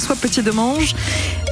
[0.00, 0.94] Petit-Demange.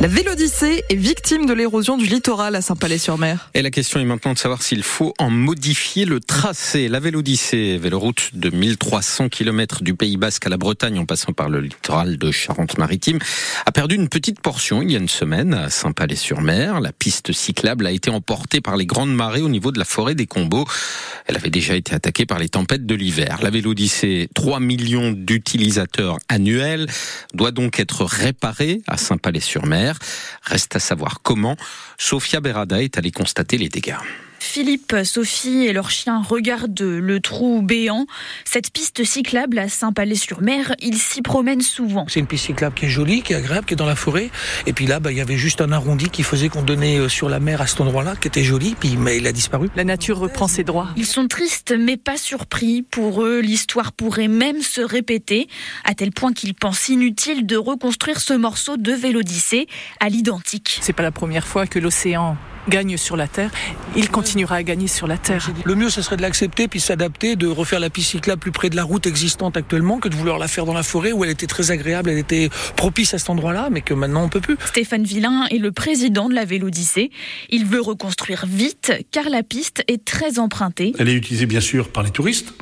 [0.00, 3.50] La Vélodyssée est victime de l'érosion du littoral à Saint-Palais-sur-Mer.
[3.54, 6.88] Et la question est maintenant de savoir s'il faut en modifier le tracé.
[6.88, 11.48] La Vélodyssée, véloroute de 1300 km du Pays Basque à la Bretagne en passant par
[11.48, 13.18] le littoral de Charente-Maritime,
[13.66, 16.80] a perdu une petite portion il y a une semaine à Saint-Palais-sur-Mer.
[16.80, 20.14] La piste cyclable a été emportée par les grandes marées au niveau de la forêt
[20.14, 20.66] des Combaux.
[21.26, 23.40] Elle avait déjà été attaquée par les tempêtes de l'hiver.
[23.42, 26.86] La Vélodyssée, 3 millions d'utilisateurs annuels,
[27.34, 29.98] doit donc être réparée à Saint-Palais-sur-Mer.
[30.42, 31.56] Reste à savoir comment.
[31.98, 33.96] Sophia Berada est allée constater les dégâts.
[34.38, 38.06] Philippe, Sophie et leur chien regardent le trou béant.
[38.44, 42.06] Cette piste cyclable à Saint-Palais-sur-Mer, ils s'y promènent souvent.
[42.08, 44.30] C'est une piste cyclable qui est jolie, qui est agréable, qui est dans la forêt.
[44.66, 47.08] Et puis là, bah, il y avait juste un arrondi qui faisait qu'on donnait euh,
[47.08, 49.68] sur la mer à cet endroit-là, qui était joli, puis mais il a disparu.
[49.76, 50.88] La nature reprend ses droits.
[50.96, 52.82] Ils sont tristes, mais pas surpris.
[52.82, 55.48] Pour eux, l'histoire pourrait même se répéter,
[55.84, 59.66] à tel point qu'ils pensent inutile de reconstruire ce morceau de Vélodyssée
[60.00, 60.78] à l'identique.
[60.80, 62.36] C'est pas la première fois que l'océan
[62.68, 63.50] gagne sur la Terre,
[63.94, 65.52] il continuera à gagner sur la Terre.
[65.64, 68.70] Le mieux, ce serait de l'accepter, puis s'adapter, de refaire la piste cyclable plus près
[68.70, 71.30] de la route existante actuellement, que de vouloir la faire dans la forêt où elle
[71.30, 74.56] était très agréable, elle était propice à cet endroit-là, mais que maintenant on peut plus.
[74.64, 77.12] Stéphane Villain est le président de la Vélodyssée.
[77.50, 80.92] Il veut reconstruire vite, car la piste est très empruntée.
[80.98, 82.52] Elle est utilisée bien sûr par les touristes,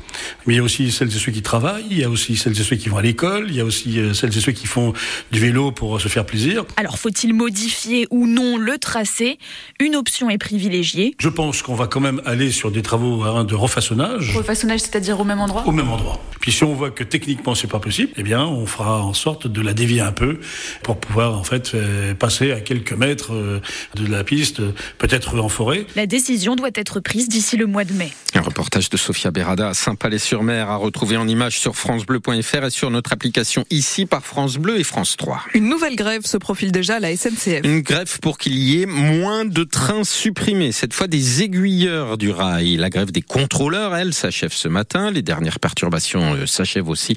[0.47, 2.61] mais il y a aussi celles et ceux qui travaillent, il y a aussi celles
[2.61, 4.67] et ceux qui vont à l'école, il y a aussi euh, celles et ceux qui
[4.67, 4.93] font
[5.33, 6.67] du vélo pour se faire plaisir.
[6.77, 9.39] Alors faut-il modifier ou non le tracé?
[9.81, 11.15] Une option est privilégiée.
[11.19, 14.37] Je pense qu'on va quand même aller sur des travaux hein, de refaçonnage.
[14.37, 15.65] Refaçonnage, c'est-à-dire au même endroit?
[15.67, 16.21] Au même endroit.
[16.41, 19.47] Puis si on voit que techniquement c'est pas possible, eh bien on fera en sorte
[19.47, 20.39] de la dévier un peu
[20.83, 23.61] pour pouvoir en fait euh, passer à quelques mètres euh,
[23.95, 24.61] de la piste,
[24.99, 25.87] peut-être en forêt.
[25.97, 28.11] La décision doit être prise d'ici le mois de mai.
[28.35, 32.91] Un reportage de Sophia Berada à Saint-Palais-sur-Mer à retrouver en image sur francebleu.fr et sur
[32.91, 35.41] notre application ici par France Bleu et France 3.
[35.55, 37.61] Une nouvelle grève se profile déjà à la SNCF.
[37.65, 42.31] Une grève pour qu'il y ait moins de trains supprimés, cette fois des aiguilleurs du
[42.31, 42.77] rail.
[42.77, 45.11] La grève des contrôleurs, elle, s'achève ce matin.
[45.11, 47.17] Les dernières perturbations euh, s'achèvent aussi.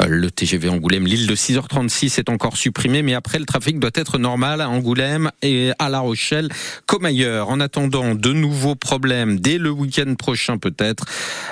[0.00, 3.90] Euh, le TGV Angoulême, l'île de 6h36 est encore supprimé, mais après le trafic doit
[3.94, 6.48] être normal à Angoulême et à La Rochelle
[6.86, 7.48] comme ailleurs.
[7.48, 11.04] En attendant de nouveaux problèmes dès le week-end prochain peut-être,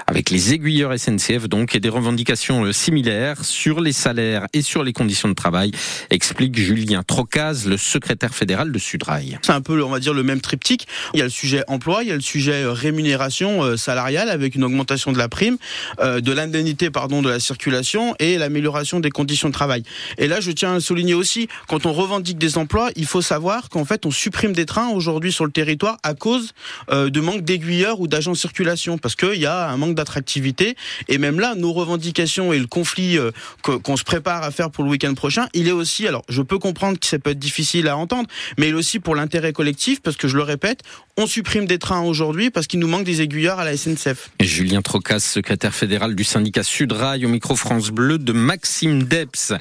[0.08, 4.82] avec les aiguilleurs SNCF donc et des revendications euh, similaires sur les salaires et sur
[4.82, 5.70] les conditions de travail,
[6.10, 9.38] explique Julien Trocaz, le secrétaire fédéral de Sudrail.
[9.42, 10.88] C'est un peu, on va dire, le même triptyque.
[11.14, 14.30] Il y a le sujet emploi, il y a le sujet euh, rémunération euh, salariale
[14.30, 15.58] avec une augmentation de la prime,
[15.98, 19.82] de l'indemnité pardon de la circulation et l'amélioration des conditions de travail.
[20.16, 23.68] Et là, je tiens à souligner aussi, quand on revendique des emplois, il faut savoir
[23.68, 26.52] qu'en fait, on supprime des trains aujourd'hui sur le territoire à cause
[26.90, 30.76] de manque d'aiguilleurs ou d'agents de circulation, parce qu'il y a un manque d'attractivité.
[31.08, 33.18] Et même là, nos revendications et le conflit
[33.62, 36.58] qu'on se prépare à faire pour le week-end prochain, il est aussi, alors je peux
[36.58, 40.00] comprendre que ça peut être difficile à entendre, mais il est aussi pour l'intérêt collectif,
[40.00, 40.82] parce que je le répète,
[41.16, 44.30] on supprime des trains aujourd'hui parce qu'il nous manque des aiguilleurs à la SNCF.
[44.40, 49.52] Julien Trocas, secrétaire fédéral du syndicat Sudrail au micro France Bleu de Maxime Deps.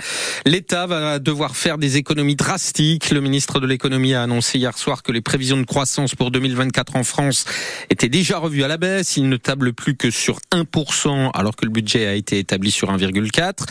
[0.46, 3.12] L'État va devoir faire des économies drastiques.
[3.12, 6.96] Le ministre de l'économie a annoncé hier soir que les prévisions de croissance pour 2024
[6.96, 7.46] en France
[7.90, 9.18] étaient déjà revues à la baisse.
[9.18, 12.92] Il ne table plus que sur 1% alors que le budget a été établi sur
[12.92, 13.66] 1,4.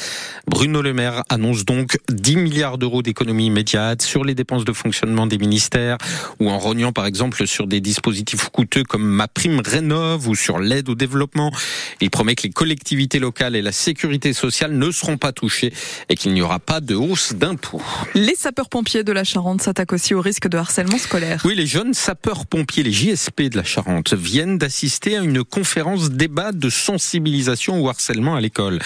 [0.46, 5.26] Bruno Le Maire annonce donc 10 milliards d'euros d'économies immédiates sur les dépenses de fonctionnement
[5.26, 5.98] des ministères
[6.40, 10.58] ou en rognant par exemple sur des dispositifs coûteux comme ma prime rénove ou sur
[10.58, 11.52] l'aide au développement.
[12.00, 15.74] Il promet que les collectivités locales et la sécurité sociale ne seront pas touchées
[16.08, 17.82] et qu'il n'y aura pas de hausse d'impôts.
[18.14, 21.42] Les sapeurs-pompiers de la Charente s'attaquent aussi au risque de harcèlement scolaire.
[21.44, 26.52] Oui, les jeunes sapeurs-pompiers, les JSP de la Charente, viennent d'assister à une conférence débat
[26.52, 28.78] de sensibilisation au harcèlement à l'école.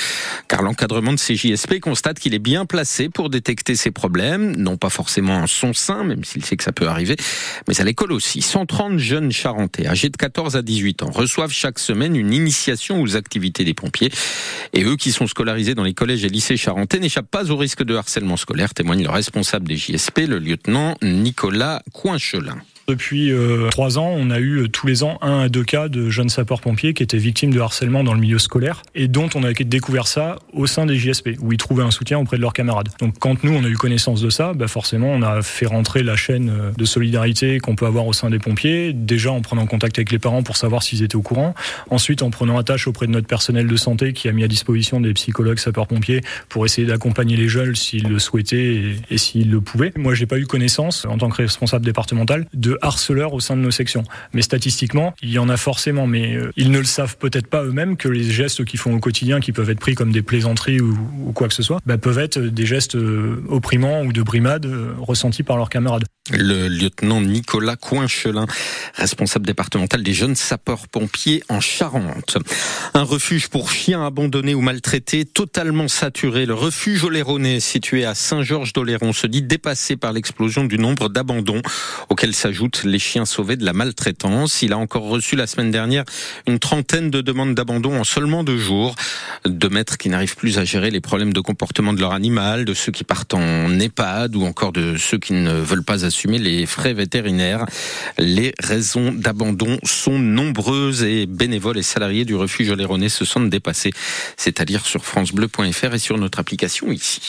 [0.48, 4.76] Car l'encadrement de ces JSP constate qu'il est bien placé pour détecter ces problèmes, non
[4.76, 7.14] pas forcément en son sein, même s'il sait que ça peut arriver,
[7.69, 8.42] mais à l'école aussi.
[8.42, 9.30] 130 jeunes
[9.87, 14.10] âgés de 14 à 18 ans reçoivent chaque semaine une initiation aux activités des pompiers.
[14.72, 17.82] Et eux qui sont scolarisés dans les collèges et lycées charentais n'échappent pas au risque
[17.82, 22.59] de harcèlement scolaire, témoigne le responsable des JSP, le lieutenant Nicolas Coinchelin.
[22.91, 25.87] Depuis euh, trois ans, on a eu euh, tous les ans un à deux cas
[25.87, 29.45] de jeunes sapeurs-pompiers qui étaient victimes de harcèlement dans le milieu scolaire et dont on
[29.45, 32.53] a découvert ça au sein des JSP, où ils trouvaient un soutien auprès de leurs
[32.53, 32.89] camarades.
[32.98, 36.03] Donc quand nous, on a eu connaissance de ça, bah forcément, on a fait rentrer
[36.03, 39.66] la chaîne euh, de solidarité qu'on peut avoir au sein des pompiers, déjà en prenant
[39.66, 41.54] contact avec les parents pour savoir s'ils étaient au courant,
[41.91, 45.01] ensuite en prenant attache auprès de notre personnel de santé qui a mis à disposition
[45.01, 49.60] des psychologues sapeurs-pompiers pour essayer d'accompagner les jeunes s'ils le souhaitaient et, et s'ils le
[49.60, 49.92] pouvaient.
[49.97, 53.62] Moi, j'ai pas eu connaissance, en tant que responsable départemental, de harceleurs au sein de
[53.62, 54.03] nos sections.
[54.32, 57.62] Mais statistiquement, il y en a forcément, mais euh, ils ne le savent peut-être pas
[57.62, 60.80] eux-mêmes que les gestes qu'ils font au quotidien, qui peuvent être pris comme des plaisanteries
[60.80, 64.66] ou, quoi que ce soit, bah, peuvent être des gestes euh, opprimants ou de brimade
[64.66, 66.04] euh, ressentis par leurs camarades.
[66.32, 68.47] Le lieutenant Nicolas Coinchelin,
[68.94, 72.38] responsable départemental des jeunes sapeurs-pompiers en Charente.
[72.94, 76.47] Un refuge pour chiens abandonnés ou maltraités, totalement saturé.
[76.47, 81.62] Le refuge Oléronais, situé à Saint-Georges-d'Oléron, se dit dépassé par l'explosion du nombre d'abandons,
[82.09, 82.34] auxquels
[82.84, 84.62] les chiens sauvés de la maltraitance.
[84.62, 86.04] Il a encore reçu la semaine dernière
[86.46, 88.94] une trentaine de demandes d'abandon en seulement deux jours.
[89.44, 92.74] De maîtres qui n'arrivent plus à gérer les problèmes de comportement de leur animal, de
[92.74, 96.66] ceux qui partent en EHPAD ou encore de ceux qui ne veulent pas assumer les
[96.66, 97.66] frais vétérinaires.
[98.18, 103.92] Les raisons d'abandon sont nombreuses et bénévoles et salariés du refuge Oléronais se sentent dépassés.
[104.36, 107.20] C'est à dire sur francebleu.fr et sur notre application ici.